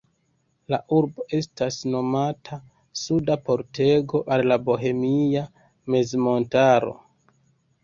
[0.73, 2.57] La urbo estas nomata
[3.03, 5.47] "Suda pordego al la Bohemia
[5.97, 6.99] mezmontaro".